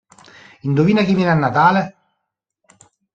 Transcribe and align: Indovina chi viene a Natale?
Indovina 0.61 1.03
chi 1.03 1.13
viene 1.13 1.29
a 1.29 1.35
Natale? 1.35 1.95